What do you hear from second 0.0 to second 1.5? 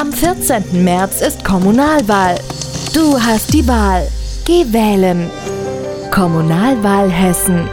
Am 14. März ist